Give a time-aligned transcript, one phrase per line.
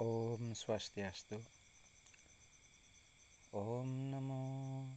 [0.00, 1.40] ॐ स्वस्त्यस्तु।
[3.54, 4.94] ॐ नमो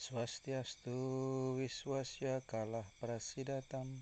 [0.00, 0.96] Swastiastu
[1.60, 4.00] Wiswasya Kalah Prasidatam.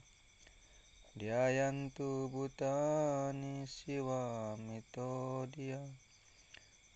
[1.18, 4.54] Dhyayantu Bhutani Siwa
[5.50, 5.82] Dia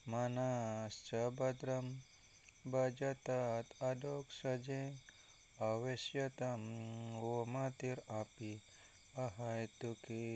[0.06, 1.98] Manasca Badram
[2.62, 4.94] Bajatat Adok Saje
[5.58, 6.62] Awesyatam
[7.18, 8.54] Womatir Api
[9.18, 10.30] Ahaituki.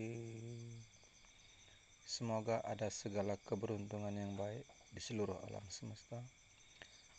[2.02, 6.18] Semoga ada segala keberuntungan yang baik di seluruh alam semesta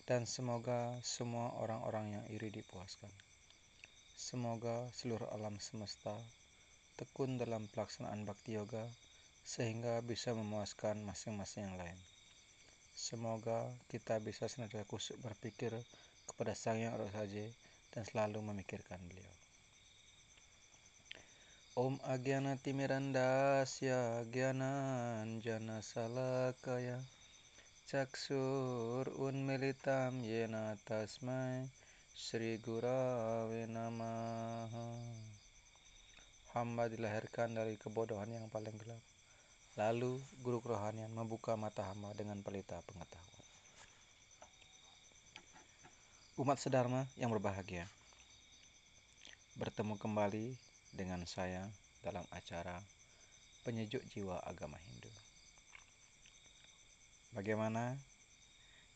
[0.07, 3.11] dan semoga semua orang-orang yang iri dipuaskan.
[4.15, 6.15] Semoga seluruh alam semesta
[6.95, 8.87] tekun dalam pelaksanaan bakti yoga
[9.43, 11.99] sehingga bisa memuaskan masing-masing yang lain.
[12.95, 15.75] Semoga kita bisa senantiasa kusuk berpikir
[16.25, 17.45] kepada Sang Yang Saja
[17.91, 19.33] dan selalu memikirkan beliau.
[21.77, 25.43] Om Agyana Timirandasya Gyanan
[25.85, 26.97] Salakaya
[29.15, 31.71] Unmilitam yena tasmai
[32.11, 34.91] Sri Gurave namaha.
[36.51, 38.99] Hamba dilahirkan dari kebodohan yang paling gelap.
[39.79, 43.47] Lalu guru kerohanian membuka mata hamba dengan pelita pengetahuan.
[46.43, 47.87] Umat sedharma yang berbahagia
[49.55, 50.59] Bertemu kembali
[50.91, 51.63] dengan saya
[52.03, 52.83] dalam acara
[53.63, 55.26] Penyejuk Jiwa Agama Hindu
[57.35, 57.97] Bagaimana?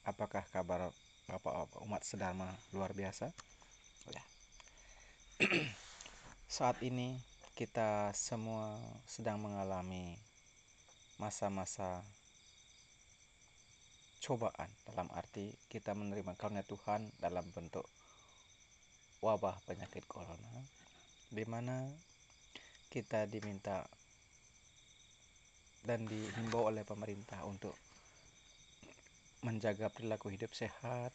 [0.08, 0.92] Apakah kabar
[1.32, 3.32] Bapak umat sedharma luar biasa?
[4.12, 4.24] Ya.
[6.52, 7.16] Saat ini
[7.56, 10.20] kita semua sedang mengalami
[11.22, 12.04] masa-masa
[14.22, 17.86] cobaan dalam arti kita menerima karunia Tuhan dalam bentuk
[19.22, 20.62] wabah penyakit corona
[21.30, 21.90] di mana
[22.90, 23.86] kita diminta
[25.82, 27.74] dan dihimbau oleh pemerintah untuk
[29.42, 31.10] menjaga perilaku hidup sehat,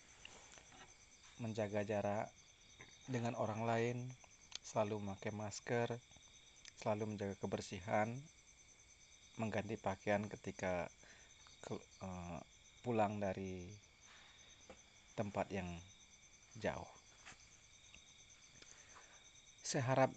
[1.38, 2.26] menjaga jarak
[3.06, 3.98] dengan orang lain,
[4.66, 5.94] selalu memakai masker,
[6.82, 8.10] selalu menjaga kebersihan,
[9.38, 10.90] mengganti pakaian ketika
[11.62, 12.42] ke, uh,
[12.82, 13.70] pulang dari
[15.14, 15.70] tempat yang
[16.58, 16.90] jauh.
[19.62, 20.10] Saya harap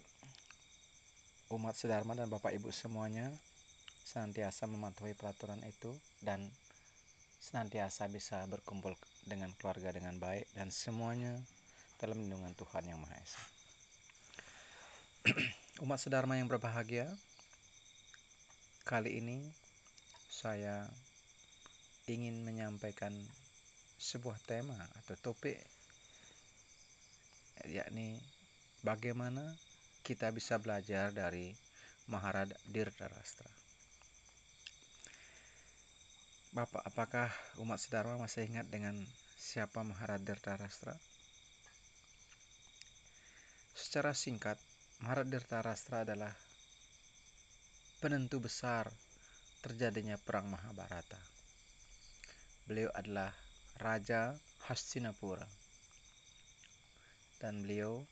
[1.50, 3.30] umat sedharma dan Bapak Ibu semuanya
[4.06, 6.42] senantiasa mematuhi peraturan itu dan
[7.40, 8.92] senantiasa bisa berkumpul
[9.24, 11.32] dengan keluarga dengan baik dan semuanya
[11.96, 13.42] dalam lindungan Tuhan Yang Maha Esa.
[15.84, 17.08] Umat sedharma yang berbahagia,
[18.84, 19.40] kali ini
[20.28, 20.84] saya
[22.08, 23.12] ingin menyampaikan
[24.00, 25.60] sebuah tema atau topik
[27.68, 28.16] yakni
[28.80, 29.44] bagaimana
[30.00, 31.52] kita bisa belajar dari
[32.08, 33.59] Maharada Dirtarastra.
[36.50, 37.30] Bapak, apakah
[37.62, 38.98] umat sedharma masih ingat dengan
[39.38, 40.98] siapa Maharadha Rastra?
[43.70, 44.58] Secara singkat,
[44.98, 46.34] Maharadha Rastra adalah
[48.02, 48.90] penentu besar
[49.62, 51.22] terjadinya perang Mahabharata.
[52.66, 53.30] Beliau adalah
[53.78, 54.34] Raja
[54.66, 55.46] Hastinapura
[57.38, 58.02] dan beliau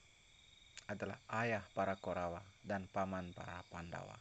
[0.86, 4.14] adalah ayah para Korawa dan paman para Pandawa.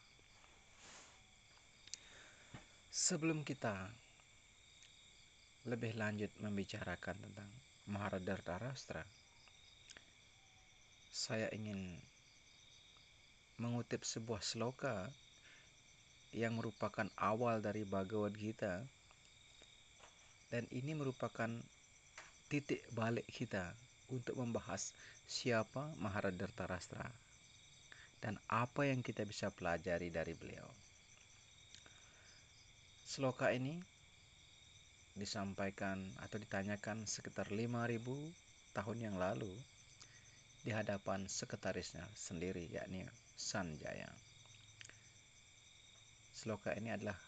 [2.90, 4.07] Sebelum kita
[5.68, 7.50] lebih lanjut membicarakan tentang
[7.92, 9.04] Maharadha Rastra,
[11.12, 12.00] saya ingin
[13.60, 15.12] mengutip sebuah sloka
[16.32, 18.80] yang merupakan awal dari Bhagavad Gita
[20.48, 21.48] dan ini merupakan
[22.48, 23.76] titik balik kita
[24.08, 24.96] untuk membahas
[25.28, 27.04] siapa Maharadha Rastra
[28.24, 30.68] dan apa yang kita bisa pelajari dari beliau.
[33.08, 33.97] Sloka ini
[35.18, 37.98] disampaikan atau ditanyakan sekitar 5000
[38.72, 39.50] tahun yang lalu
[40.62, 43.02] di hadapan sekretarisnya sendiri yakni
[43.34, 44.08] Sanjaya.
[46.34, 47.18] Sloka ini adalah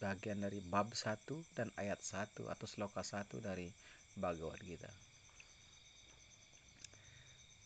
[0.00, 3.68] bagian dari bab 1 dan ayat 1 atau sloka 1 dari
[4.16, 4.88] Bhagavad Gita.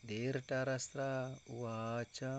[0.05, 2.37] Dirtarastra waca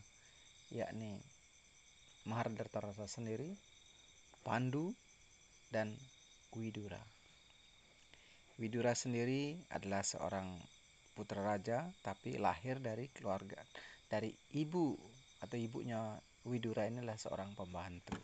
[0.72, 1.20] yakni
[2.24, 3.52] Maharada Rasra sendiri,
[4.40, 4.96] Pandu,
[5.68, 5.92] dan
[6.56, 7.04] Widura.
[8.56, 10.56] Widura sendiri adalah seorang
[11.12, 13.60] putra raja tapi lahir dari keluarga
[14.08, 18.16] dari ibu atau ibunya Widura ini adalah seorang pembantu.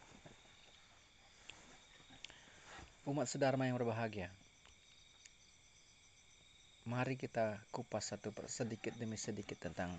[3.05, 4.32] Umat sedharma yang berbahagia.
[6.88, 9.93] Mari kita kupas satu sedikit demi sedikit tentang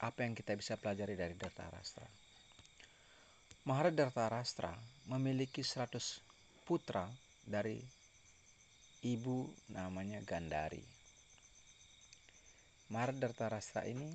[0.00, 2.04] apa yang kita bisa pelajari dari Dartarastra.
[3.64, 4.72] Maharada Dartarastra
[5.08, 5.98] memiliki 100
[6.64, 7.08] putra
[7.44, 7.80] dari
[9.04, 10.84] ibu namanya Gandari.
[12.86, 14.06] Mahardarta Rasa ini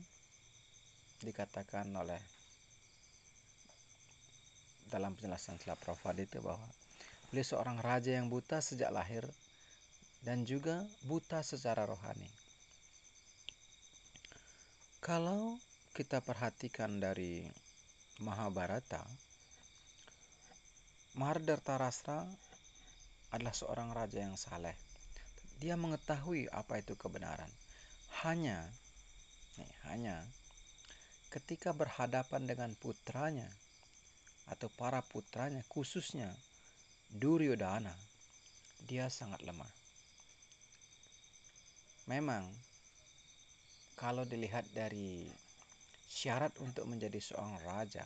[1.22, 2.20] dikatakan oleh
[4.92, 6.68] dalam penjelasan Sila Prabhupada itu bahwa
[7.32, 9.24] beliau seorang raja yang buta sejak lahir
[10.28, 12.28] dan juga buta secara rohani.
[15.02, 15.58] Kalau
[15.98, 17.42] kita perhatikan dari
[18.22, 19.02] Mahabharata,
[21.18, 22.22] Mahardarta Rasra
[23.34, 24.76] adalah seorang raja yang saleh.
[25.58, 27.50] Dia mengetahui apa itu kebenaran.
[28.22, 28.62] Hanya,
[29.58, 30.16] nih, hanya
[31.32, 33.48] ketika berhadapan dengan putranya
[34.52, 36.28] atau para putranya, khususnya
[37.08, 37.96] Duryodhana,
[38.84, 39.72] dia sangat lemah.
[42.12, 42.44] Memang,
[43.96, 45.32] kalau dilihat dari
[46.12, 48.04] syarat untuk menjadi seorang raja,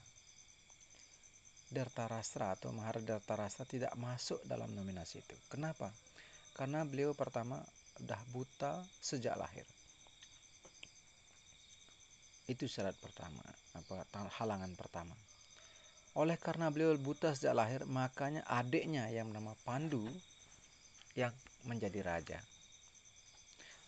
[1.66, 5.34] Dartarastra atau Mahardartarastra tidak masuk dalam nominasi itu.
[5.50, 5.90] Kenapa?
[6.54, 7.58] Karena beliau pertama
[7.98, 9.66] sudah buta sejak lahir.
[12.46, 13.42] Itu syarat pertama,
[13.74, 14.06] apa
[14.38, 15.18] halangan pertama.
[16.16, 20.06] Oleh karena beliau buta sejak lahir, makanya adiknya yang bernama Pandu
[21.18, 21.34] yang
[21.66, 22.40] menjadi raja.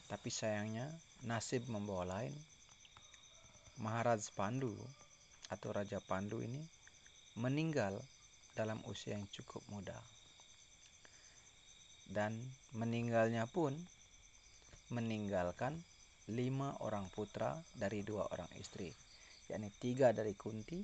[0.07, 0.89] Tapi sayangnya
[1.23, 2.33] nasib membawa lain.
[3.77, 4.73] Maharaj Pandu
[5.53, 6.59] atau Raja Pandu ini
[7.37, 7.93] meninggal
[8.57, 9.93] dalam usia yang cukup muda.
[12.09, 12.33] Dan
[12.73, 13.77] meninggalnya pun
[14.89, 15.77] meninggalkan
[16.33, 18.91] lima orang putra dari dua orang istri,
[19.47, 20.83] yakni tiga dari Kunti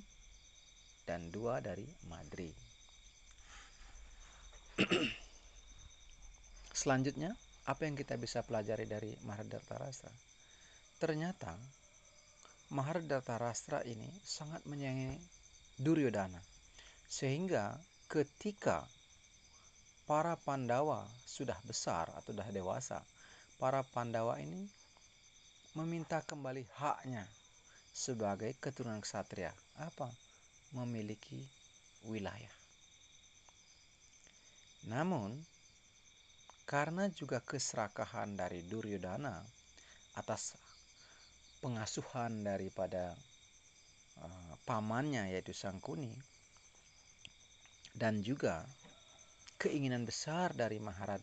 [1.04, 2.48] dan dua dari Madri.
[6.80, 7.36] Selanjutnya,
[7.68, 10.12] apa yang kita bisa pelajari dari Mahardarta Rastra?
[11.00, 11.52] Ternyata
[12.72, 15.20] Mahardarta Rastra ini sangat menyayangi
[15.76, 16.40] Duryodhana.
[17.06, 17.76] Sehingga
[18.08, 18.88] ketika
[20.08, 23.04] para Pandawa sudah besar atau sudah dewasa,
[23.60, 24.66] para Pandawa ini
[25.74, 27.26] meminta kembali haknya
[27.94, 29.50] sebagai keturunan ksatria.
[29.78, 30.10] Apa?
[30.74, 31.38] Memiliki
[32.06, 32.54] wilayah.
[34.90, 35.34] Namun,
[36.66, 39.38] karena juga keserakahan dari Duryodhana
[40.18, 40.58] atas
[41.62, 43.14] pengasuhan daripada
[44.22, 46.14] Eh, pamannya yaitu Sangkuni
[47.98, 48.62] dan juga
[49.58, 51.18] keinginan besar dari Maharad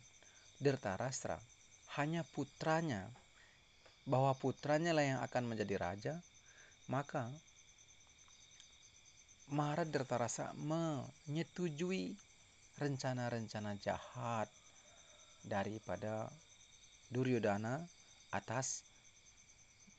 [0.60, 1.40] Dirtarastra
[1.96, 3.08] hanya putranya
[4.06, 6.14] bahwa putranya lah yang akan menjadi raja
[6.90, 7.30] maka
[9.52, 12.16] Maharad Dirtarastra menyetujui
[12.80, 14.48] rencana-rencana jahat
[15.44, 16.32] daripada
[17.12, 17.84] Duryodhana
[18.32, 18.88] atas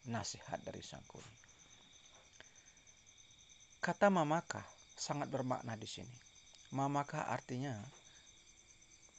[0.08, 1.36] nasihat dari sang kuli.
[3.84, 4.64] Kata mamaka
[4.96, 6.16] sangat bermakna di sini.
[6.72, 7.76] Mamaka artinya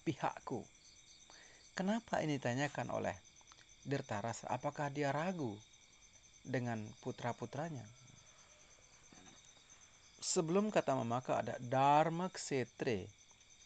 [0.01, 0.65] pihakku.
[1.77, 3.13] Kenapa ini ditanyakan oleh
[3.83, 4.47] Dirtaras?
[4.47, 5.55] Apakah dia ragu
[6.43, 7.83] dengan putra-putranya?
[10.23, 13.11] Sebelum kata mamaka ada dharma ksetre,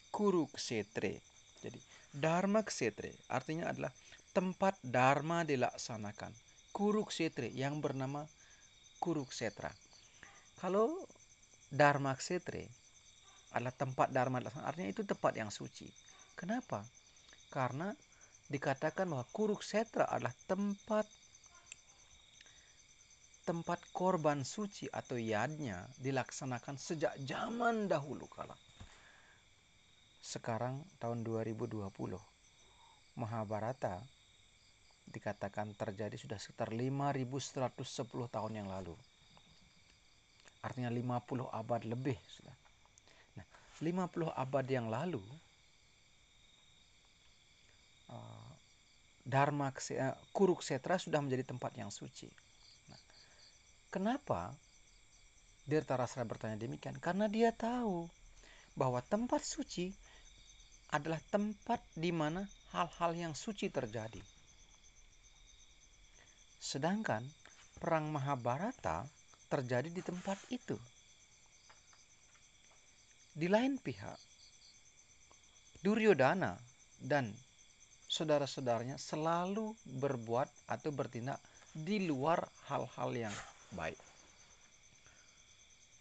[0.09, 1.21] kuru ksetre.
[1.61, 1.77] Jadi
[2.13, 3.93] dharma ksetre artinya adalah
[4.33, 6.33] tempat dharma dilaksanakan.
[6.77, 8.29] Ksetre yang bernama
[9.01, 9.69] Kuruksetra.
[10.57, 11.05] Kalau
[11.69, 12.65] Dharma Ksetre
[13.53, 15.89] adalah tempat Dharma dilaksanakan, artinya itu tempat yang suci.
[16.37, 16.85] Kenapa?
[17.49, 17.93] Karena
[18.47, 21.07] dikatakan bahwa Kuruksetra adalah tempat
[23.47, 28.55] tempat korban suci atau yadnya dilaksanakan sejak zaman dahulu kala.
[30.19, 31.87] Sekarang tahun 2020,
[33.15, 34.03] Mahabharata
[35.07, 38.91] dikatakan terjadi sudah sekitar 5110 tahun yang lalu.
[40.59, 42.55] Artinya 50 abad lebih sudah.
[43.39, 43.47] Nah,
[43.79, 45.23] 50 abad yang lalu
[48.11, 48.51] uh,
[49.27, 52.31] Dharma uh, Kuruksetra sudah menjadi tempat yang suci.
[52.87, 53.01] Nah,
[53.91, 54.55] kenapa
[55.67, 56.95] Dirtarasra bertanya demikian?
[57.03, 58.07] Karena dia tahu
[58.79, 59.91] bahwa tempat suci
[60.95, 64.23] adalah tempat di mana hal-hal yang suci terjadi.
[66.63, 67.27] Sedangkan
[67.83, 69.03] perang Mahabharata
[69.51, 70.79] terjadi di tempat itu.
[73.37, 74.17] Di lain pihak,
[75.83, 76.57] Duryodhana
[77.03, 77.35] dan
[78.07, 81.37] saudara-saudaranya selalu berbuat atau bertindak
[81.75, 83.35] di luar hal-hal yang
[83.75, 83.99] baik.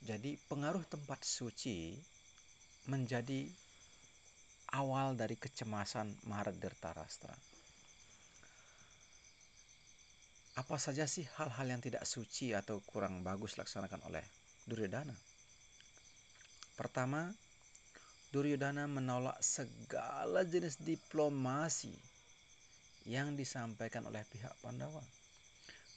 [0.07, 1.99] Jadi pengaruh tempat suci
[2.87, 3.51] menjadi
[4.79, 7.35] awal dari kecemasan Maharadharta Rastra.
[10.57, 14.25] apa saja sih hal-hal yang tidak suci atau kurang bagus laksanakan oleh
[14.65, 15.13] Duryodhana?
[16.73, 17.29] Pertama,
[18.35, 21.95] Duryodhana menolak segala jenis diplomasi
[23.06, 25.02] yang disampaikan oleh pihak Pandawa.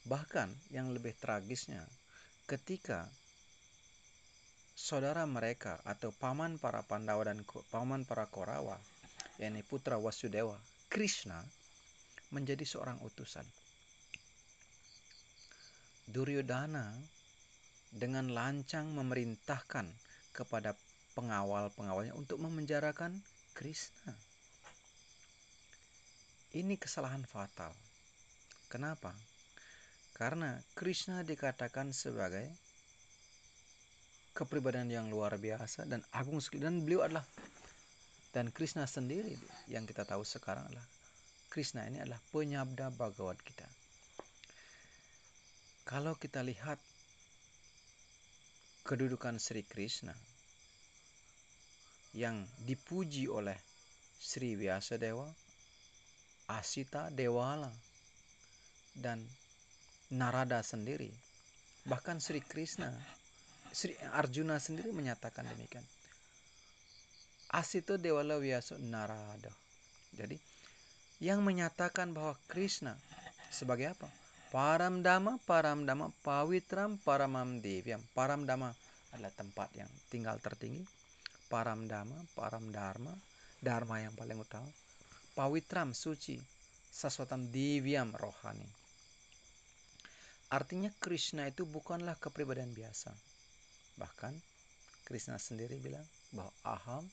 [0.06, 1.82] Bahkan yang lebih tragisnya,
[2.46, 3.10] ketika
[4.78, 7.42] saudara mereka atau paman para Pandawa dan
[7.74, 8.78] paman para Korawa,
[9.42, 10.56] yakni putra Wasudewa,
[10.88, 11.44] Krishna,
[12.30, 13.44] menjadi seorang utusan.
[16.10, 16.94] Duryodhana
[17.94, 19.86] dengan lancang memerintahkan
[20.34, 20.78] kepada
[21.18, 23.18] pengawal-pengawalnya untuk memenjarakan
[23.58, 24.14] Krishna.
[26.56, 27.74] Ini kesalahan fatal.
[28.70, 29.14] Kenapa?
[30.18, 32.50] Karena Krishna dikatakan sebagai
[34.34, 37.26] kepribadian yang luar biasa dan agung sekali dan beliau adalah
[38.30, 39.34] dan Krishna sendiri
[39.68, 40.86] yang kita tahu sekarang adalah
[41.50, 43.66] Krishna ini adalah penyabda Bhagavad kita.
[45.90, 46.78] Kalau kita lihat
[48.86, 50.14] kedudukan Sri Krishna
[52.14, 53.56] yang dipuji oleh
[54.20, 55.30] Sri Vyasa Dewa,
[56.50, 57.70] Asita Dewala,
[58.98, 59.22] dan
[60.10, 61.14] Narada sendiri.
[61.86, 62.90] Bahkan Sri Krishna,
[63.70, 65.86] Sri Arjuna sendiri menyatakan demikian.
[67.54, 69.54] Asita Dewala Vyasa Narada.
[70.14, 70.38] Jadi
[71.22, 72.98] yang menyatakan bahwa Krishna
[73.54, 74.10] sebagai apa?
[74.50, 78.02] Param Dhamma, Param Dhamma, Pawitram, Paramam Devyam.
[78.18, 78.74] Param Dhamma
[79.14, 80.82] adalah tempat yang tinggal tertinggi.
[81.50, 83.12] Param Dhamma, Param Dharma,
[83.58, 84.70] Dharma yang paling utama.
[85.34, 86.38] Pawitram, suci.
[86.94, 88.70] Saswatam Divyam, rohani.
[90.50, 93.14] Artinya Krishna itu bukanlah kepribadian biasa.
[93.98, 94.34] Bahkan
[95.06, 97.06] Krishna sendiri bilang bahwa aham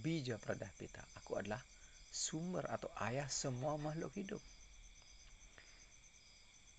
[0.00, 1.04] bija pradapita.
[1.20, 1.60] Aku adalah
[2.08, 4.40] sumber atau ayah semua makhluk hidup.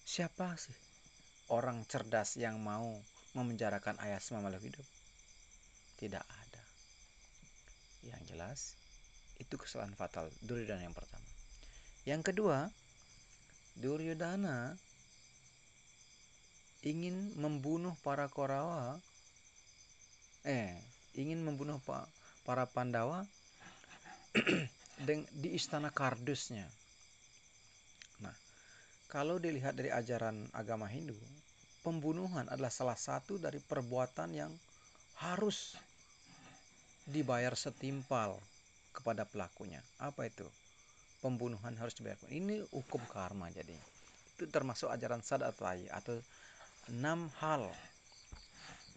[0.05, 0.77] Siapa sih
[1.53, 2.97] orang cerdas yang mau
[3.33, 4.87] memenjarakan ayah semua makhluk hidup?
[6.01, 6.63] Tidak ada.
[8.05, 8.59] Yang jelas,
[9.41, 11.27] itu kesalahan fatal Duryodhana yang pertama.
[12.03, 12.67] Yang kedua,
[13.79, 14.77] Duryodhana
[16.83, 18.99] ingin membunuh para Korawa
[20.43, 20.75] eh
[21.15, 21.79] ingin membunuh
[22.43, 23.23] para Pandawa
[25.41, 26.67] di istana kardusnya.
[28.19, 28.35] Nah,
[29.07, 31.15] kalau dilihat dari ajaran agama Hindu,
[31.83, 34.51] pembunuhan adalah salah satu dari perbuatan yang
[35.19, 35.75] harus
[37.03, 38.39] dibayar setimpal
[38.95, 39.83] kepada pelakunya.
[39.99, 40.47] Apa itu?
[41.19, 42.19] Pembunuhan harus dibayar.
[42.31, 43.75] Ini hukum karma jadi.
[44.35, 46.19] Itu termasuk ajaran Sadatai atau
[46.91, 47.67] enam hal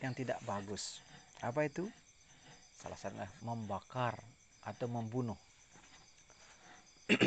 [0.03, 1.03] yang tidak bagus.
[1.43, 1.91] Apa itu?
[2.79, 4.19] Salah satunya membakar
[4.63, 5.39] atau membunuh.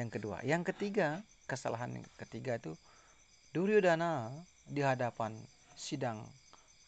[0.00, 2.72] yang kedua, yang ketiga, kesalahan yang ketiga itu
[3.56, 4.28] Duryodhana
[4.68, 5.32] di hadapan
[5.72, 6.20] sidang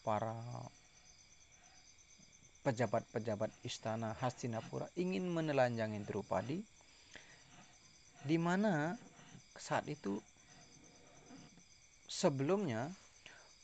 [0.05, 0.37] para
[2.61, 6.61] pejabat-pejabat istana Hastinapura ingin menelanjangi Drupadi
[8.21, 8.93] di mana
[9.57, 10.21] saat itu
[12.05, 12.93] sebelumnya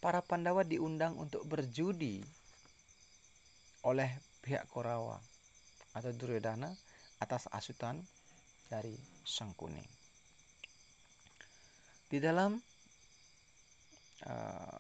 [0.01, 2.25] para Pandawa diundang untuk berjudi
[3.85, 4.09] oleh
[4.41, 5.21] pihak Korawa
[5.93, 6.73] atau Duryodhana
[7.21, 8.01] atas asutan
[8.65, 9.85] dari Sang Kuning.
[12.09, 12.57] Di dalam
[14.23, 14.79] uh,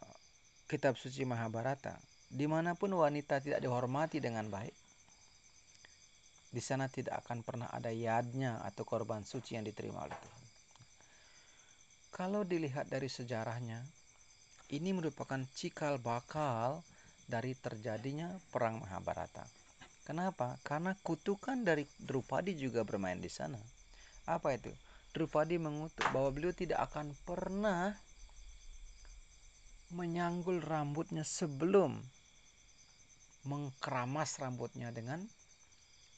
[0.71, 1.99] kitab suci Mahabharata,
[2.31, 4.73] di mana pun wanita tidak dihormati dengan baik,
[6.55, 10.43] di sana tidak akan pernah ada yadnya atau korban suci yang diterima oleh Tuhan.
[12.15, 13.83] Kalau dilihat dari sejarahnya,
[14.71, 16.79] ini merupakan cikal bakal
[17.27, 19.43] dari terjadinya perang Mahabharata.
[20.07, 20.55] Kenapa?
[20.63, 23.59] Karena kutukan dari Drupadi juga bermain di sana.
[24.29, 24.71] Apa itu?
[25.11, 27.97] Drupadi mengutuk bahwa beliau tidak akan pernah
[29.95, 31.95] menyanggul rambutnya sebelum
[33.47, 35.23] mengkeramas rambutnya dengan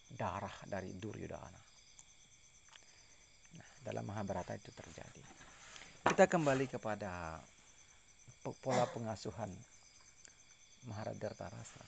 [0.10, 1.62] darah dari Duryodhana.
[3.60, 5.24] Nah, dalam Mahabharata itu terjadi.
[6.08, 7.38] Kita kembali kepada
[8.64, 9.52] pola pengasuhan
[10.88, 11.84] Maharajarta Rasa.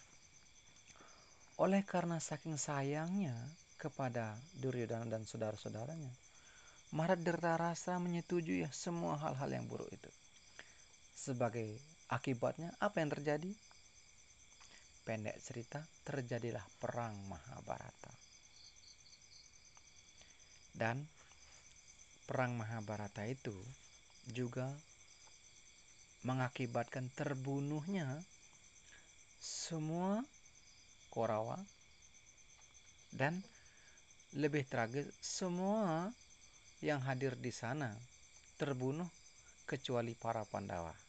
[1.64, 3.36] Oleh karena saking sayangnya
[3.80, 6.12] kepada Duryodhana dan saudara-saudaranya,
[6.92, 10.12] Maharajarta Rasa menyetujui ya semua hal-hal yang buruk itu.
[11.20, 11.76] Sebagai
[12.08, 13.52] akibatnya apa yang terjadi?
[15.04, 18.14] Pendek cerita, terjadilah perang Mahabharata.
[20.72, 21.04] Dan
[22.24, 23.52] perang Mahabharata itu
[24.32, 24.72] juga
[26.24, 28.08] mengakibatkan terbunuhnya
[29.44, 30.24] semua
[31.12, 31.60] Korawa
[33.12, 33.44] dan
[34.38, 36.16] lebih tragis semua
[36.80, 37.92] yang hadir di sana
[38.56, 39.08] terbunuh
[39.66, 41.09] kecuali para Pandawa.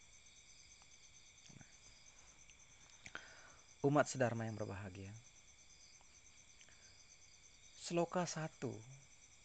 [3.80, 5.08] Umat sedharma yang berbahagia.
[7.80, 8.60] Sloka 1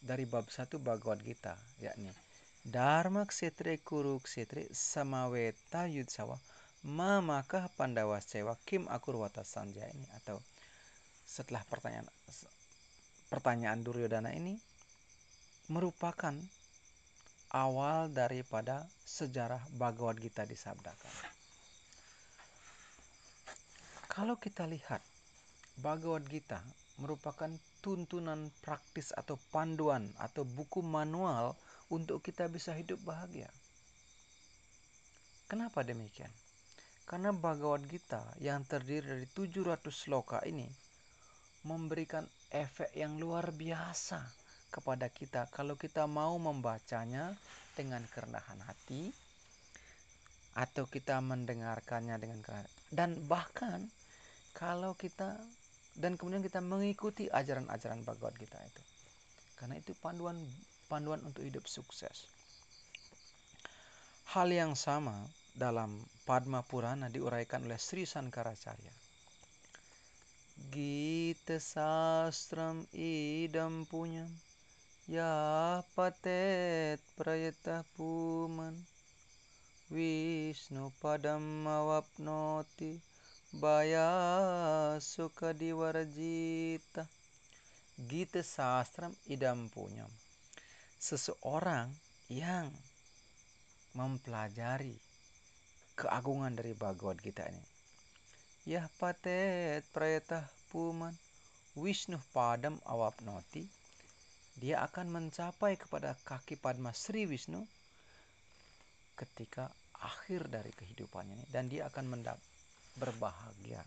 [0.03, 2.11] dari bab 1 Bhagavad Gita yakni
[2.67, 6.35] Dharma ksetre kuru ksetre samaweta yudsawa
[6.83, 10.43] mamakah pandawa sewa kim akurwata sanja ini atau
[11.23, 12.03] setelah pertanyaan
[13.31, 14.59] pertanyaan Duryodhana ini
[15.71, 16.35] merupakan
[17.55, 21.34] awal daripada sejarah Bhagavad Gita disabdakan.
[24.15, 25.03] Kalau kita lihat
[25.83, 26.63] Bhagavad Gita
[27.03, 27.51] merupakan
[27.83, 31.51] tuntunan praktis atau panduan atau buku manual
[31.91, 33.51] untuk kita bisa hidup bahagia.
[35.51, 36.31] Kenapa demikian?
[37.03, 40.63] Karena Bhagavad Gita yang terdiri dari 700 sloka ini
[41.67, 42.23] memberikan
[42.55, 44.23] efek yang luar biasa
[44.71, 47.35] kepada kita kalau kita mau membacanya
[47.75, 49.11] dengan kerendahan hati
[50.55, 53.91] atau kita mendengarkannya dengan kerendahan dan bahkan
[54.55, 55.35] kalau kita
[55.99, 58.83] dan kemudian kita mengikuti ajaran-ajaran Bhagavad Gita itu
[59.59, 60.39] karena itu panduan
[60.87, 62.31] panduan untuk hidup sukses.
[64.31, 65.15] Hal yang sama
[65.55, 68.91] dalam Padma Purana diuraikan oleh Sri Sankaracharya.
[70.71, 74.23] Gita sastram idam punya
[75.05, 78.73] ya patet prayata puman
[79.91, 82.97] Vishnu padam awapnoti
[83.53, 84.09] baya
[84.97, 87.05] suka diwarjita.
[87.95, 90.09] Gita sastram idam punyam.
[90.97, 91.93] Seseorang
[92.31, 92.73] yang
[93.93, 94.97] mempelajari
[95.93, 97.65] keagungan dari Bhagavad Gita ini.
[98.65, 101.13] Ya patet prayatah puman.
[101.75, 103.67] Wisnu padam awapnoti
[104.55, 107.67] dia akan mencapai kepada kaki Padma Sri Wisnu
[109.19, 109.67] ketika
[109.99, 111.45] akhir dari kehidupannya ini.
[111.51, 112.39] Dan dia akan mendap
[112.95, 113.83] berbahagia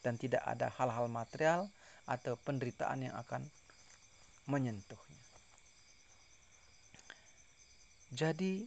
[0.00, 1.68] dan tidak ada hal-hal material
[2.06, 3.42] atau penderitaan yang akan
[4.46, 5.24] menyentuhnya.
[8.14, 8.62] Jadi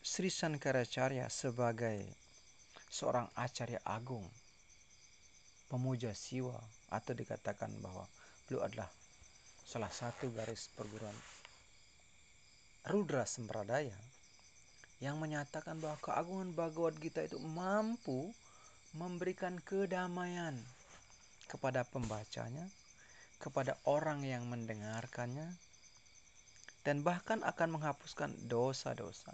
[0.00, 2.06] Sri Sankaracharya sebagai
[2.88, 4.24] seorang acarya agung,
[5.66, 6.56] pemuja siwa
[6.90, 8.06] atau dikatakan bahwa
[8.46, 8.90] beliau adalah
[9.66, 11.14] salah satu garis perguruan
[12.90, 13.94] Rudra Sempradaya
[15.00, 18.28] yang menyatakan bahwa keagungan Bhagavad Gita itu mampu
[18.92, 20.52] memberikan kedamaian
[21.48, 22.68] kepada pembacanya,
[23.40, 25.48] kepada orang yang mendengarkannya,
[26.84, 29.32] dan bahkan akan menghapuskan dosa-dosa.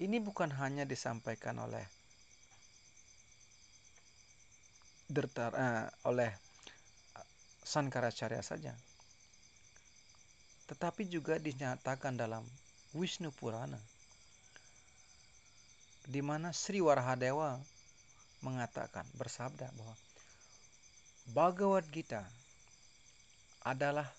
[0.00, 1.84] Ini bukan hanya disampaikan oleh
[5.12, 6.32] Dertar, uh, oleh
[7.62, 8.72] Sankaracarya saja.
[10.72, 12.48] Tetapi juga dinyatakan dalam
[12.92, 13.80] Wisnu Purana
[16.08, 17.56] di mana Sri Warahadewa
[18.42, 19.94] mengatakan bersabda bahwa
[21.30, 22.26] Bhagavad Gita
[23.62, 24.10] adalah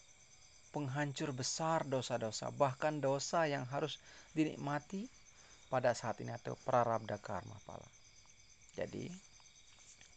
[0.72, 4.00] penghancur besar dosa-dosa bahkan dosa yang harus
[4.32, 5.06] dinikmati
[5.68, 7.86] pada saat ini atau prarabdha karma pala.
[8.74, 9.12] Jadi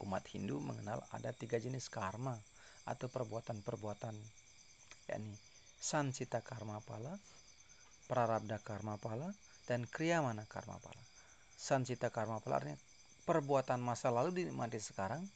[0.07, 2.39] umat Hindu mengenal ada tiga jenis karma
[2.87, 4.15] atau perbuatan-perbuatan
[5.11, 5.35] yakni
[5.83, 7.13] sansita karma pala,
[8.07, 9.31] prarabdha karma pala,
[9.67, 11.03] dan kriyamana karma pala.
[11.59, 12.79] Sancita karma pala artinya
[13.27, 15.27] perbuatan masa lalu dinikmati sekarang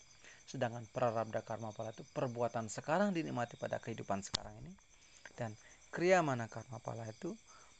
[0.46, 4.72] sedangkan prarabdha karma pala itu perbuatan sekarang dinikmati pada kehidupan sekarang ini.
[5.34, 5.54] Dan
[5.94, 7.34] kriya mana karma pala itu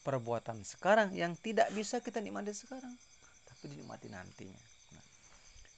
[0.06, 2.94] perbuatan sekarang yang tidak bisa kita nikmati sekarang
[3.46, 4.62] tapi dinikmati nantinya.
[4.96, 5.06] Nah,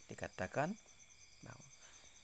[0.07, 0.71] dikatakan
[1.43, 1.67] bahwa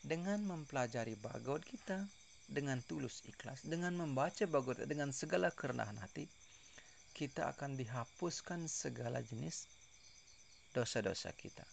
[0.04, 2.06] dengan mempelajari Bhagavad kita
[2.48, 6.30] dengan tulus ikhlas dengan membaca Bhagavad dengan segala kerendahan hati
[7.18, 9.66] kita akan dihapuskan segala jenis
[10.70, 11.66] dosa-dosa kita.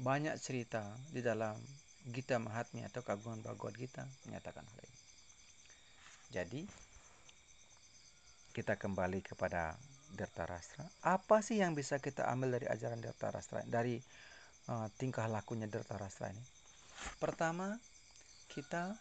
[0.00, 1.60] Banyak cerita di dalam
[2.08, 5.00] Gita Mahatmya atau Kagungan Bhagavad Gita menyatakan hal ini.
[6.32, 6.62] Jadi,
[8.56, 9.76] kita kembali kepada
[10.16, 10.88] Dirtarastra.
[11.04, 14.00] Apa sih yang bisa kita ambil dari ajaran Dirtarastra dari
[14.72, 16.40] uh, tingkah lakunya Dirtarastra ini?
[17.20, 17.76] Pertama,
[18.48, 18.96] kita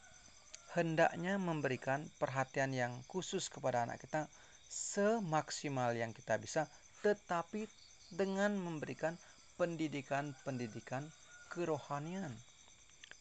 [0.75, 4.27] hendaknya memberikan perhatian yang khusus kepada anak kita
[4.69, 6.69] semaksimal yang kita bisa,
[7.01, 7.65] tetapi
[8.13, 9.17] dengan memberikan
[9.57, 11.09] pendidikan-pendidikan
[11.49, 12.31] kerohanian.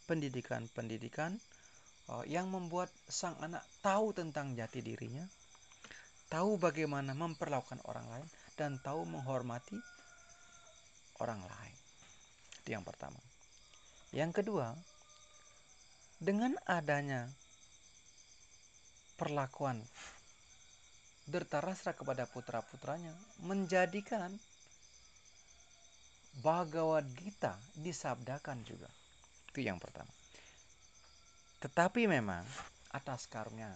[0.05, 1.37] Pendidikan-pendidikan
[2.13, 5.25] uh, yang membuat sang anak tahu tentang jati dirinya,
[6.29, 9.77] tahu bagaimana memperlakukan orang lain, dan tahu menghormati
[11.21, 11.77] orang lain.
[12.65, 13.21] Itu yang pertama.
[14.13, 14.73] Yang kedua,
[16.19, 17.29] dengan adanya
[19.21, 19.85] perlakuan
[21.29, 23.13] Dertarasra kepada putra-putranya
[23.45, 24.33] menjadikan
[26.41, 28.89] Bhagavad Gita disabdakan juga.
[29.53, 30.09] Itu yang pertama.
[31.59, 32.47] Tetapi memang
[32.95, 33.75] atas karunia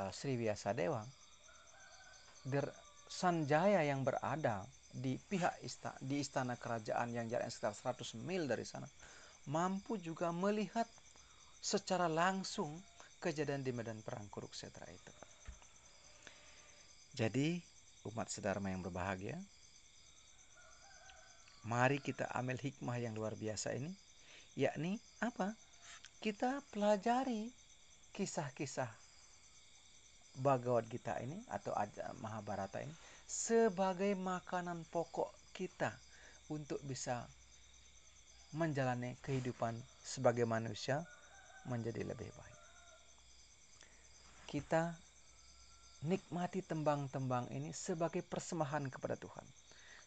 [0.00, 0.34] uh, Sri
[0.74, 1.04] Dewa,
[2.48, 2.66] Der
[3.06, 8.64] Sanjaya yang berada di pihak istana, di istana kerajaan yang jaraknya sekitar 100 mil dari
[8.66, 8.86] sana
[9.50, 10.88] mampu juga melihat
[11.60, 12.80] secara langsung
[13.20, 15.23] kejadian di medan perang Kurukshetra itu.
[17.14, 17.62] Jadi
[18.10, 19.38] umat sedharma yang berbahagia,
[21.64, 23.88] Mari kita ambil hikmah yang luar biasa ini,
[24.52, 25.56] yakni apa?
[26.20, 27.48] Kita pelajari
[28.12, 28.92] kisah-kisah
[30.44, 31.72] Bhagavad Gita ini atau
[32.20, 32.92] Mahabharata ini
[33.24, 35.88] sebagai makanan pokok kita
[36.52, 37.24] untuk bisa
[38.52, 39.72] menjalani kehidupan
[40.04, 41.00] sebagai manusia
[41.64, 42.58] menjadi lebih baik.
[44.52, 44.92] Kita
[46.04, 49.44] nikmati tembang-tembang ini sebagai persembahan kepada Tuhan.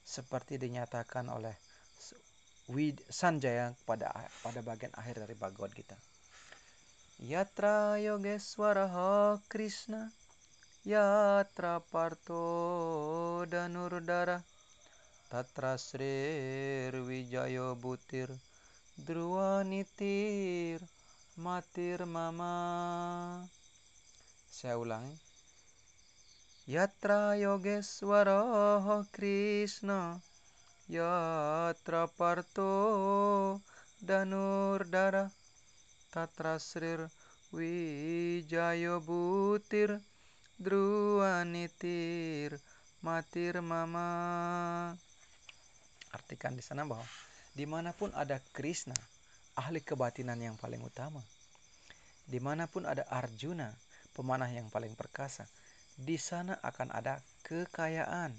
[0.06, 1.58] Seperti dinyatakan oleh
[3.10, 4.12] Sanjaya pada
[4.44, 5.98] pada bagian akhir dari Bhagavad Gita.
[7.18, 8.86] Yatra Yogeswara
[9.50, 10.14] Krishna
[10.86, 14.38] Yatra Parto Danurdara
[15.32, 18.30] Tatra Srir Wijayo Butir
[19.02, 20.78] Drwanitir
[21.42, 23.42] Matir Mama.
[24.54, 25.27] Saya ulangi
[34.04, 35.32] Danurdara.
[36.12, 37.08] Tatra Srir
[37.56, 40.04] Wijayo Butir
[40.60, 42.60] Druanitir
[43.00, 44.92] Matir Mama.
[46.12, 47.08] Artikan di sana bahwa
[47.56, 49.00] di mana pun ada Krishna,
[49.56, 51.24] ahli kebatinan yang paling utama,
[52.28, 53.72] di mana pun ada Arjuna,
[54.12, 55.48] pemanah yang paling perkasa,
[55.98, 58.30] di sana akan ada kekayaan,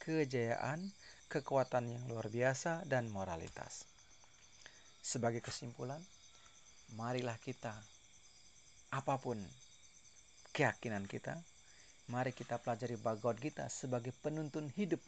[0.00, 0.80] kejayaan,
[1.28, 3.84] kekuatan yang luar biasa, dan moralitas.
[5.04, 6.00] Sebagai kesimpulan,
[6.96, 7.76] marilah kita,
[8.96, 9.36] apa pun
[10.56, 11.36] keyakinan kita,
[12.08, 15.02] mari kita pelajari Bhagavad Gita sebagai penuntun hidup,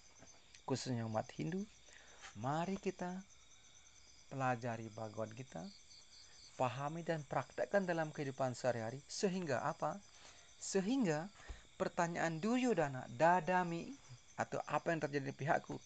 [0.68, 1.64] khususnya umat Hindu.
[2.38, 3.16] Mari kita
[4.28, 5.64] pelajari Bhagavad Gita,
[6.60, 9.96] pahami dan praktekkan dalam kehidupan sehari-hari, sehingga apa?
[10.60, 11.30] Sehingga
[11.78, 13.94] pertanyaan Duryodhana, dadami
[14.34, 15.78] atau apa yang terjadi di pihakku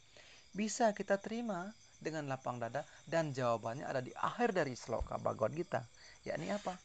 [0.53, 5.81] bisa kita terima dengan lapang dada dan jawabannya ada di akhir dari sloka Bhagavad Gita
[6.25, 6.77] yakni apa?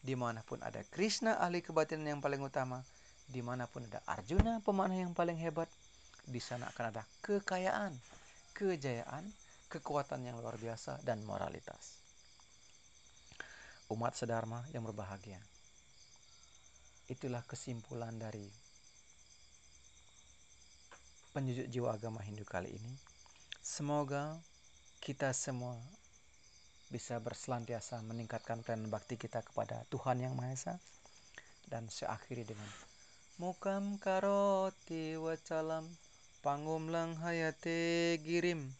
[0.00, 2.82] Di mana pun ada Krishna ahli kebatinan yang paling utama
[3.26, 5.70] di mana pun ada Arjuna pemanah yang paling hebat
[6.26, 7.94] di sana akan ada kekayaan,
[8.54, 9.24] kejayaan,
[9.70, 12.02] kekuatan yang luar biasa, dan moralitas.
[13.86, 15.38] Umat sedharma yang berbahagia.
[17.06, 18.42] Itulah kesimpulan dari
[21.30, 22.92] penjujuk jiwa agama Hindu kali ini.
[23.62, 24.40] Semoga
[24.98, 25.78] kita semua
[26.90, 30.74] bisa berselantiasa meningkatkan pelayanan bakti kita kepada Tuhan Yang Maha Esa.
[31.66, 32.70] Dan saya akhiri dengan
[33.36, 35.84] Mukam karoti wacalam
[36.40, 38.70] pangum lang hayate girim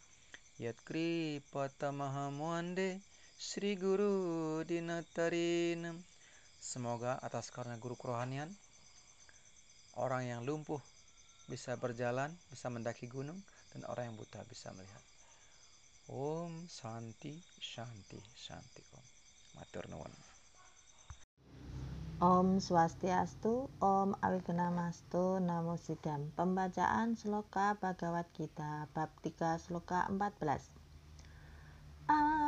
[0.57, 3.05] yat kripata mahamuande
[3.37, 6.01] Sri Guru Dinatarinam
[6.67, 8.51] Semoga atas karena guru kerohanian
[9.95, 10.83] Orang yang lumpuh
[11.47, 13.39] bisa berjalan, bisa mendaki gunung
[13.71, 14.99] Dan orang yang buta bisa melihat
[16.11, 19.07] Om Santi Shanti Shanti Om
[19.55, 20.11] Matur nuwun
[22.17, 26.33] Om Swastiastu, Om Awigenamastu, Namo Sidam.
[26.33, 30.65] Pembacaan Sloka Bhagavad Gita, bab 3 Sloka 14.
[32.09, 32.46] Anat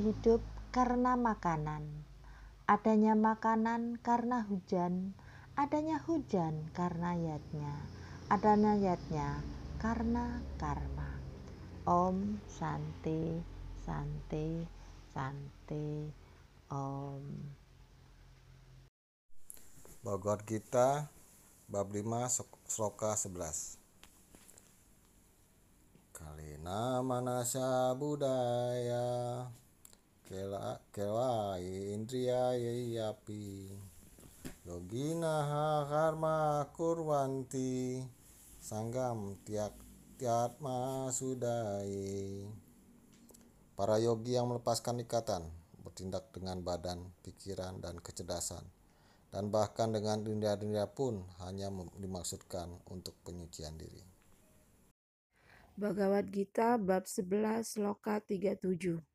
[0.00, 0.40] hidup
[0.72, 1.84] karena makanan,
[2.64, 5.12] adanya makanan karena hujan,
[5.60, 7.76] adanya hujan karena yatnya,
[8.32, 9.44] adanya yatnya
[9.76, 11.20] karena karma.
[11.84, 13.40] Om Santi
[13.80, 14.62] Santi
[15.10, 16.06] Santi
[16.70, 17.24] Om.
[20.00, 21.08] Bhagavad Gita
[21.68, 23.80] bab 5 sloka 11
[26.12, 29.48] Kalina manasya budaya
[30.30, 33.66] kela kelai indriya yapi.
[34.62, 35.42] Yogina
[35.90, 37.98] karma kurwanti
[38.62, 39.74] sanggam tiak
[40.14, 42.46] tiatma sudai
[43.74, 45.42] Para yogi yang melepaskan ikatan
[45.82, 48.62] bertindak dengan badan, pikiran, dan kecerdasan.
[49.34, 54.04] Dan bahkan dengan dunia-dunia pun hanya dimaksudkan untuk penyucian diri.
[55.74, 59.09] Bhagavad Gita bab 11 loka 37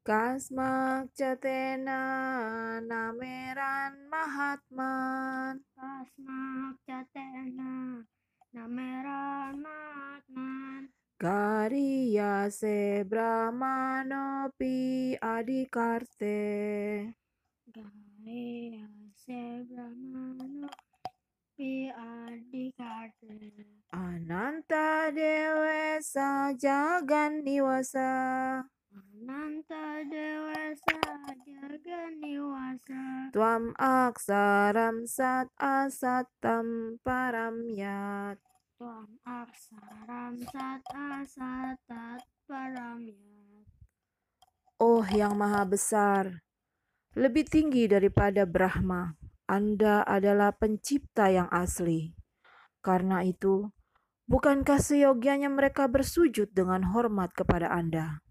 [0.00, 2.00] Kasmak catena
[2.80, 5.60] nameran mahatman.
[5.76, 8.00] Kasmak catena
[8.56, 10.88] nameran mahatman.
[11.20, 16.40] Kariya se brahmanopi adikarte
[17.68, 20.72] Gaya se brahmano
[21.52, 23.36] pi adikarte
[23.92, 30.98] Ananta dewesa jagan niwasa Ananta dewasa
[31.46, 38.42] jaga niwasa Tvam aksaram sat asatam paramyat
[38.74, 43.62] Tuam aksaram sat asatat paramyat
[44.82, 46.42] Oh yang maha besar,
[47.14, 52.16] lebih tinggi daripada Brahma, Anda adalah pencipta yang asli.
[52.80, 53.68] Karena itu,
[54.24, 58.24] bukankah seyogianya mereka bersujud dengan hormat kepada Anda?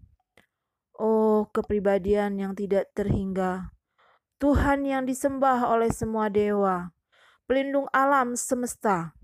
[1.00, 3.72] Oh, kepribadian yang tidak terhingga,
[4.36, 6.92] Tuhan yang disembah oleh semua dewa,
[7.48, 9.16] pelindung alam semesta.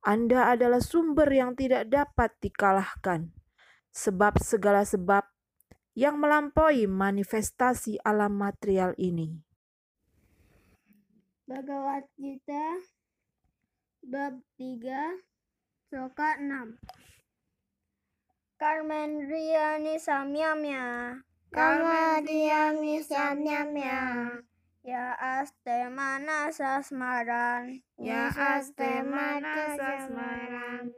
[0.00, 3.36] Anda adalah sumber yang tidak dapat dikalahkan,
[3.92, 5.28] sebab segala sebab
[5.92, 9.44] yang melampaui manifestasi alam material ini.
[11.44, 12.80] Bhagavad Gita
[14.08, 15.20] bab 3
[15.92, 16.80] sloka 6
[18.60, 21.16] Karmendriyani samyamya.
[21.48, 24.00] Karmendriyani samyamya.
[24.84, 30.92] Ya aste manasa smaran Ya aste manasa smaran.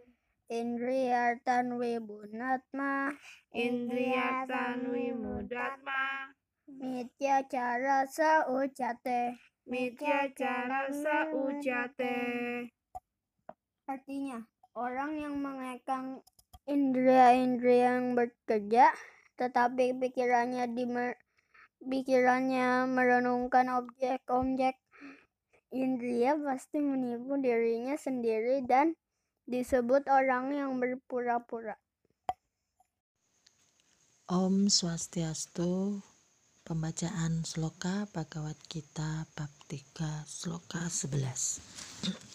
[0.50, 3.14] Indriyartan wibunatma
[3.54, 6.34] Indriyatan wimudatma
[6.66, 12.68] Mitya cara sa ucate mitya cara sa ujate
[13.88, 14.44] Artinya,
[14.76, 16.20] orang yang mengekang
[16.66, 18.94] indera-indera yang bekerja,
[19.34, 20.84] tetapi pikirannya di
[21.82, 24.78] pikirannya merenungkan objek-objek
[25.72, 28.94] indria pasti menipu dirinya sendiri dan
[29.48, 31.74] disebut orang yang berpura-pura.
[34.30, 35.98] Om Swastiastu
[36.62, 42.31] Pembacaan Sloka Bhagavad Gita bab 3 Sloka 11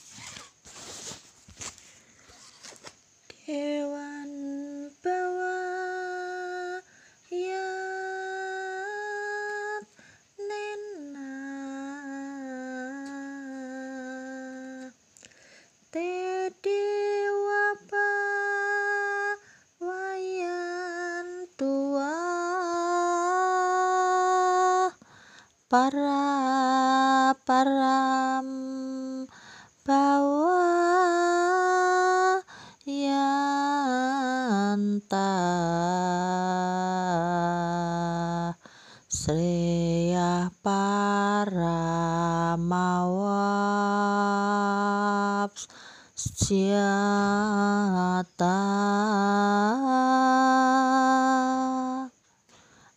[3.47, 5.63] Dewan bawa
[7.31, 7.63] yat
[10.35, 11.31] nena.
[15.95, 18.11] Te dewa pa
[19.79, 22.19] wayan tua.
[25.71, 28.66] Para param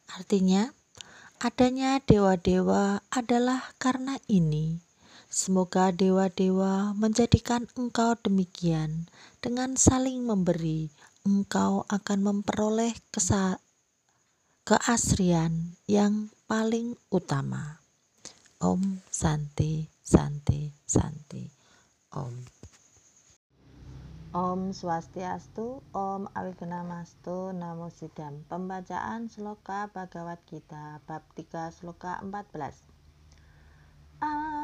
[0.07, 0.71] Artinya,
[1.43, 4.79] adanya dewa-dewa adalah karena ini.
[5.27, 9.11] Semoga dewa-dewa menjadikan engkau demikian.
[9.43, 10.87] Dengan saling memberi,
[11.27, 13.59] engkau akan memperoleh kesa
[14.63, 17.83] keasrian yang paling utama.
[18.63, 21.51] Om Santi, Santi, Santi.
[22.15, 22.61] Om.
[24.31, 28.47] Om Swastiastu, Om Awignamastu, Namo Sidam.
[28.47, 32.87] Pembacaan Sloka Bhagavad Gita bab 3 Sloka 14.
[34.23, 34.60] Anat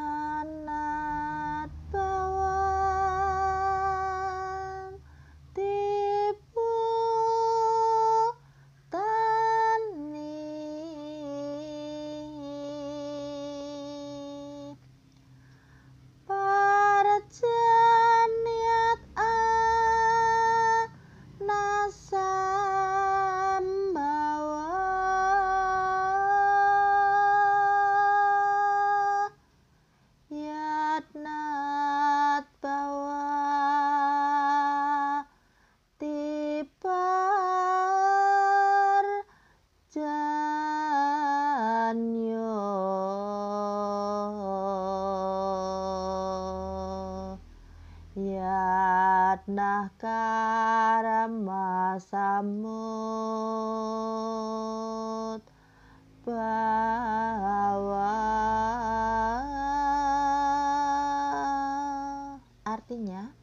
[62.87, 63.35] Artinya,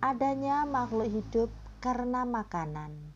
[0.00, 1.52] adanya makhluk hidup
[1.84, 3.12] karena makanan,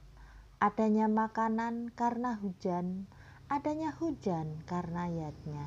[0.60, 3.08] adanya makanan karena hujan,
[3.48, 5.64] adanya hujan karena yatnya,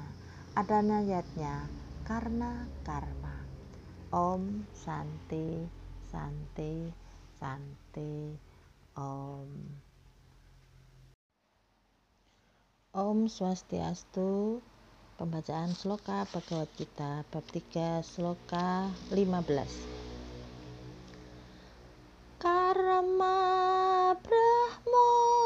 [0.53, 1.65] adanya yatnya
[2.05, 3.41] karena karma.
[4.13, 5.65] Om Santi,
[6.13, 6.93] Santi,
[7.41, 8.37] Santi,
[8.93, 9.49] Om.
[12.93, 14.61] Om Swastiastu
[15.17, 19.89] Pembacaan Sloka Bhagavad Gita bab 3 Sloka 15
[22.37, 23.37] Karma
[24.21, 25.36] Brahmot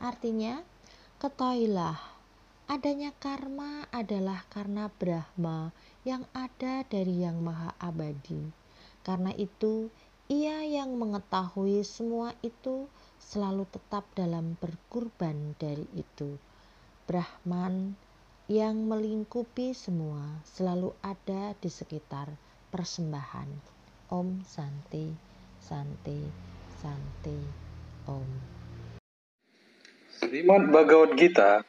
[0.00, 0.64] Artinya,
[1.20, 2.00] ketahuilah
[2.64, 5.76] adanya karma adalah karena Brahma
[6.08, 8.48] yang ada dari yang maha abadi.
[9.04, 9.92] Karena itu,
[10.32, 12.88] ia yang mengetahui semua itu
[13.20, 16.40] selalu tetap dalam berkurban dari itu.
[17.04, 17.92] Brahman
[18.48, 22.30] yang melingkupi semua selalu ada di sekitar
[22.72, 23.50] persembahan.
[24.08, 25.12] Om Santi,
[25.60, 26.24] Santi,
[26.80, 27.38] Santi,
[28.08, 28.59] Om.
[30.20, 31.64] Srimad Bhagavad Gita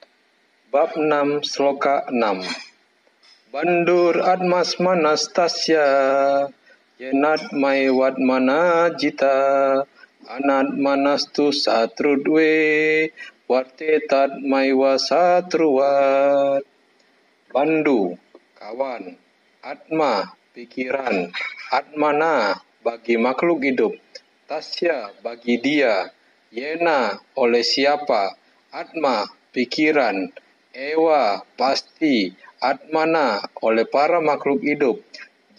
[0.76, 2.44] bab 6 sloka 6
[3.48, 5.88] Bandur atmas manastasya
[7.00, 9.88] yenat mai wat mana jita
[10.28, 12.52] anat manastu satrudwe
[13.48, 16.68] wartetat mai wasatruwat
[17.56, 18.20] Bandu
[18.60, 19.16] kawan
[19.64, 21.32] Atma pikiran
[21.72, 23.96] Atmana bagi makhluk hidup.
[24.52, 26.12] Tasya bagi dia.
[26.52, 28.41] Yena oleh siapa
[28.72, 30.32] Atma pikiran
[30.72, 32.32] Ewa pasti
[32.64, 35.04] Atmana oleh para makhluk hidup.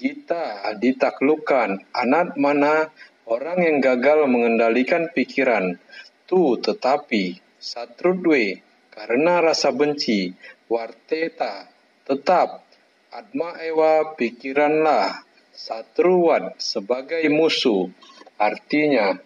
[0.01, 2.89] Jita ditaklukkan Anat mana
[3.29, 5.77] orang yang gagal mengendalikan pikiran.
[6.25, 10.33] Tu tetapi Satrudwe karena rasa benci
[10.73, 11.69] Warteta
[12.09, 12.65] tetap.
[13.13, 15.21] Atma Ewa pikiranlah
[15.53, 17.93] Satruwat sebagai musuh.
[18.41, 19.21] Artinya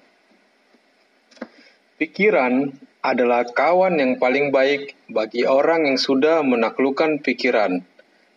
[2.03, 2.75] Pikiran
[3.07, 7.87] adalah kawan yang paling baik bagi orang yang sudah menaklukkan pikiran.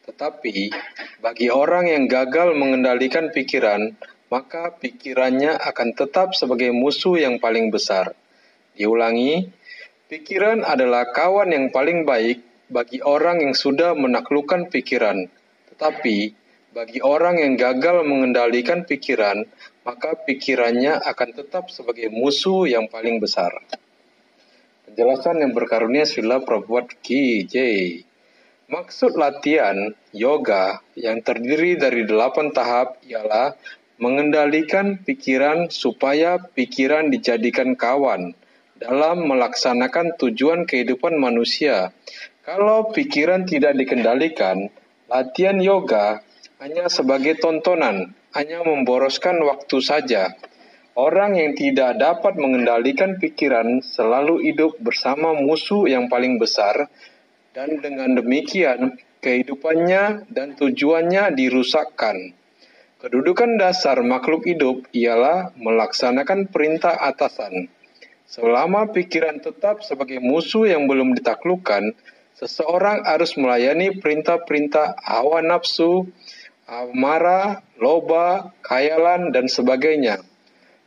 [0.06, 0.70] Tetapi
[1.26, 3.98] bagi orang yang gagal mengendalikan pikiran,
[4.30, 8.14] maka pikirannya akan tetap sebagai musuh yang paling besar.
[8.78, 9.50] Diulangi,
[10.06, 15.26] pikiran adalah kawan yang paling baik bagi orang yang sudah menaklukkan pikiran.
[15.74, 16.18] Tetapi
[16.70, 19.50] bagi orang yang gagal mengendalikan pikiran,
[19.82, 23.50] maka pikirannya akan tetap sebagai musuh yang paling besar.
[24.90, 27.54] Penjelasan yang berkarunia sila Prabhupada Ki J.
[28.74, 33.54] Maksud latihan yoga yang terdiri dari delapan tahap ialah
[34.02, 38.34] mengendalikan pikiran supaya pikiran dijadikan kawan
[38.82, 41.94] dalam melaksanakan tujuan kehidupan manusia.
[42.42, 44.74] Kalau pikiran tidak dikendalikan,
[45.06, 46.26] latihan yoga
[46.58, 50.34] hanya sebagai tontonan, hanya memboroskan waktu saja.
[50.98, 56.90] Orang yang tidak dapat mengendalikan pikiran selalu hidup bersama musuh yang paling besar,
[57.54, 62.34] dan dengan demikian kehidupannya dan tujuannya dirusakkan.
[63.00, 67.72] Kedudukan dasar makhluk hidup ialah melaksanakan perintah atasan.
[68.28, 71.96] Selama pikiran tetap sebagai musuh yang belum ditaklukkan,
[72.36, 76.12] seseorang harus melayani perintah-perintah hawa nafsu,
[76.68, 80.22] amarah, loba, khayalan, dan sebagainya.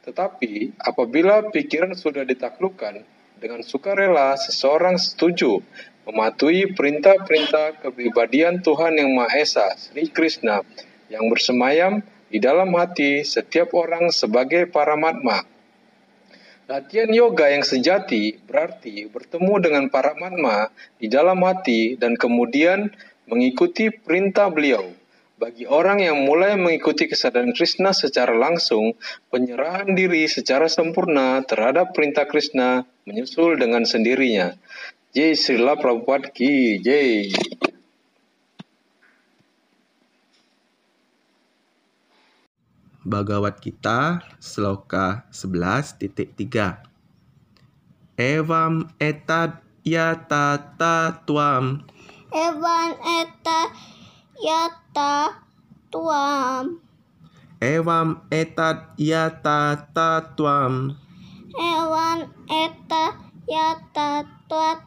[0.02, 3.02] Tetapi apabila pikiran sudah ditaklukkan,
[3.42, 5.58] dengan sukarela seseorang setuju
[6.06, 10.62] mematuhi perintah-perintah kepribadian Tuhan Yang Maha Esa, Sri Krishna,
[11.10, 15.44] yang bersemayam di dalam hati setiap orang sebagai paramatma.
[16.70, 22.88] Latihan yoga yang sejati berarti bertemu dengan paramatma di dalam hati dan kemudian
[23.28, 24.88] mengikuti perintah beliau.
[25.42, 28.94] Bagi orang yang mulai mengikuti kesadaran Krishna secara langsung,
[29.26, 34.54] penyerahan diri secara sempurna terhadap perintah Krishna menyusul dengan sendirinya.
[35.10, 37.34] Jai Srila Prabhupada Ki Jai.
[43.02, 46.38] Bhagavad Gita Sloka 11.3
[48.14, 51.82] Evam etad yata tatuam
[52.30, 53.90] Evan eta
[54.42, 55.46] yata
[55.94, 56.82] tuam.
[57.62, 60.98] Evam etad yata tatuam
[61.54, 63.14] Evan eta
[63.46, 64.26] yata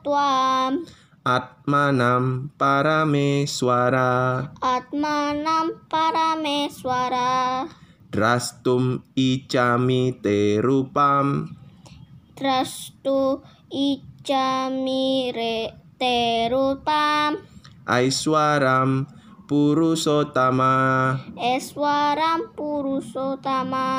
[0.04, 0.84] tuam.
[1.26, 7.66] Atmanam parameswara Atmanam parameswara.
[8.12, 11.56] Drastum icami te rupam
[12.36, 13.40] Trastu
[13.72, 15.56] icamire
[15.96, 17.40] terupam.
[17.88, 19.08] Aiswaram
[19.46, 20.74] Purusotama
[21.38, 23.90] Eswaram purusotama.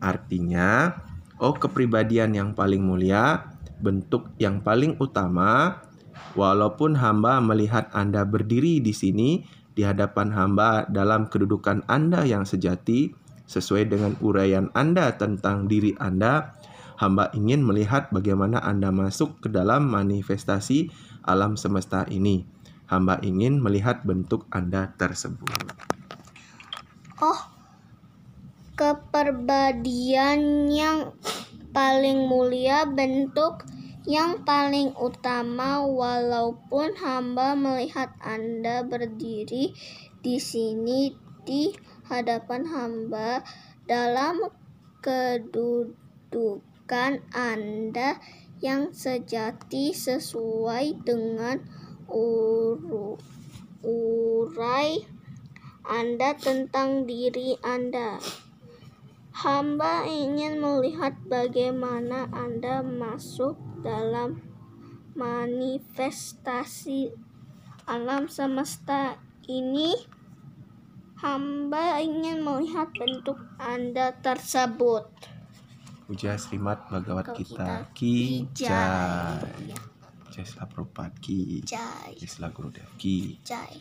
[0.00, 0.96] Artinya,
[1.36, 3.52] oh kepribadian yang paling mulia,
[3.84, 5.84] bentuk yang paling utama,
[6.32, 9.44] walaupun hamba melihat Anda berdiri di sini
[9.76, 13.12] di hadapan hamba dalam kedudukan Anda yang sejati,
[13.44, 16.56] sesuai dengan uraian Anda tentang diri Anda,
[16.96, 20.88] hamba ingin melihat bagaimana Anda masuk ke dalam manifestasi
[21.28, 22.59] alam semesta ini.
[22.90, 25.46] Hamba ingin melihat bentuk Anda tersebut.
[27.22, 27.38] Oh,
[28.74, 31.14] keperbadian yang
[31.70, 33.62] paling mulia bentuk
[34.10, 39.70] yang paling utama walaupun hamba melihat Anda berdiri
[40.18, 41.14] di sini
[41.46, 41.70] di
[42.10, 43.46] hadapan hamba
[43.86, 44.50] dalam
[44.98, 45.92] kedudukan
[47.30, 48.18] Anda
[48.58, 51.62] yang sejati sesuai dengan
[52.10, 53.14] uru,
[53.86, 55.00] urai
[55.86, 58.18] Anda tentang diri Anda.
[59.30, 64.42] Hamba ingin melihat bagaimana Anda masuk dalam
[65.16, 67.14] manifestasi
[67.88, 69.96] alam semesta ini
[71.18, 75.10] hamba ingin melihat bentuk Anda tersebut.
[76.06, 79.89] Puja Srimat Bhagavad Gita kita Ki Jai.
[80.44, 81.62] Sela Prabhupada Ki.
[81.66, 82.14] Jai.
[82.26, 83.40] Sela Gurudev Ki.
[83.44, 83.80] Jai.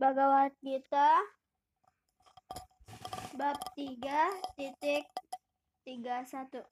[0.00, 1.10] Bhagavad Gita
[3.36, 5.04] bab 3 titik
[5.84, 6.64] 31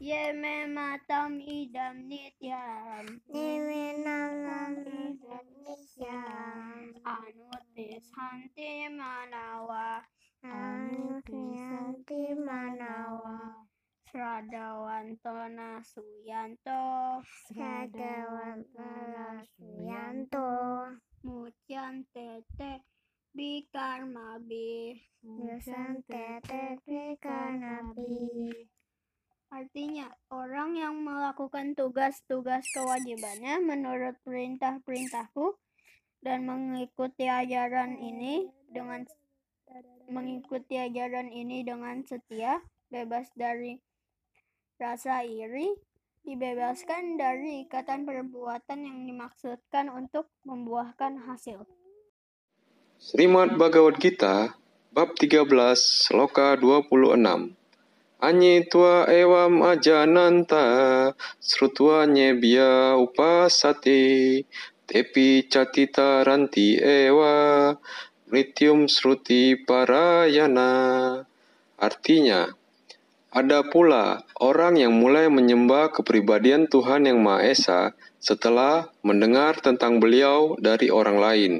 [0.00, 3.06] Ye me matam idam nityam
[7.06, 10.02] anutis hanti manawa
[14.14, 17.18] Sradawantona suyanto
[21.26, 22.86] Mucyan tete
[23.34, 24.94] bikarma bi.
[29.50, 35.58] Artinya, orang yang melakukan tugas-tugas kewajibannya menurut perintah-perintahku
[36.22, 39.10] dan mengikuti ajaran ini dengan
[40.06, 42.62] mengikuti ajaran ini dengan setia,
[42.94, 43.82] bebas dari
[44.84, 45.72] rasa iri,
[46.28, 51.64] dibebaskan dari ikatan perbuatan yang dimaksudkan untuk membuahkan hasil.
[53.00, 54.52] Srimad Bhagavad Gita
[54.92, 55.48] bab 13
[55.80, 57.56] sloka 26
[58.24, 60.64] Anye tua evam ajananta
[61.40, 64.00] srutva nyebya upasate
[64.88, 67.76] tepi catita ranti ewa
[68.32, 70.72] mrityum sruti parayana.
[71.76, 72.48] Artinya,
[73.34, 77.80] ada pula orang yang mulai menyembah kepribadian Tuhan Yang Maha Esa
[78.22, 81.52] setelah mendengar tentang beliau dari orang lain,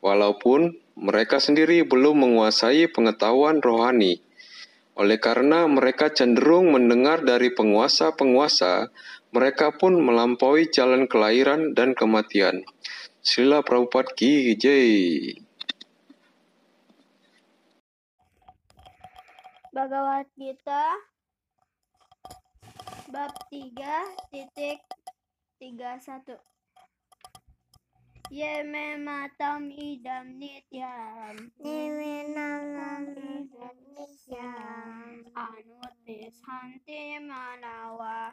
[0.00, 4.24] walaupun mereka sendiri belum menguasai pengetahuan rohani.
[4.96, 8.88] Oleh karena mereka cenderung mendengar dari penguasa-penguasa,
[9.28, 12.64] mereka pun melampaui jalan kelahiran dan kematian.
[13.20, 15.36] Srila Prabhupada Ki Jai.
[19.76, 21.17] Bhagavad Gita
[23.08, 23.72] bab 3
[24.28, 24.80] titik
[25.60, 26.36] 31
[28.28, 31.36] Ye me matam idam nityam
[35.32, 38.28] anutis hanti manawa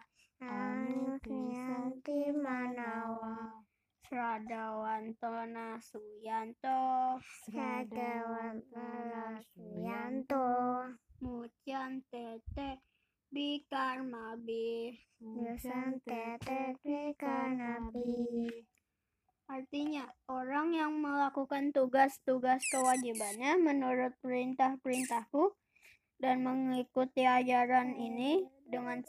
[4.05, 6.77] Sradawantona suyanto.
[11.23, 12.74] Mucyan tete
[13.35, 14.95] bikarma bi
[19.45, 25.53] Artinya, orang yang melakukan tugas-tugas kewajibannya menurut perintah-perintahku
[26.17, 29.03] dan mengikuti ajaran ini dengan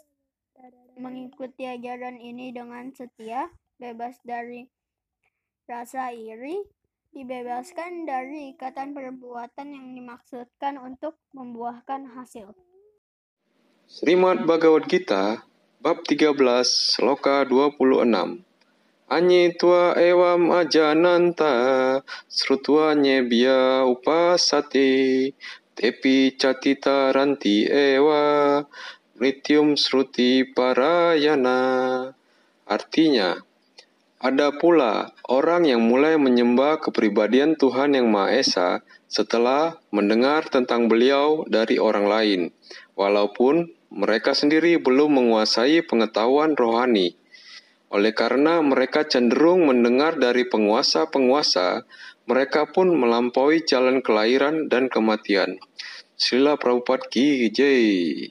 [0.99, 3.49] mengikuti ajaran ini dengan setia,
[3.81, 4.68] bebas dari
[5.64, 6.61] rasa iri,
[7.16, 12.53] dibebaskan dari ikatan perbuatan yang dimaksudkan untuk membuahkan hasil.
[13.87, 15.47] Srimad Bhagavad Gita
[15.78, 16.34] bab 13
[16.66, 18.43] sloka 26
[19.07, 21.55] Anye tua evam ajananta
[22.26, 24.91] srutva nyebya upasate
[25.78, 28.66] tepi catita ranti ewa
[29.14, 32.11] mrityum sruti parayana.
[32.66, 33.39] Artinya,
[34.18, 38.68] ada pula orang yang mulai menyembah kepribadian Tuhan Yang Maha Esa
[39.07, 42.41] setelah mendengar tentang beliau dari orang lain,
[42.99, 47.14] walaupun mereka sendiri belum menguasai pengetahuan rohani.
[47.91, 51.87] Oleh karena mereka cenderung mendengar dari penguasa-penguasa,
[52.26, 55.62] mereka pun melampaui jalan kelahiran dan kematian.
[56.18, 58.26] Srila Prabhupada Ki Jai.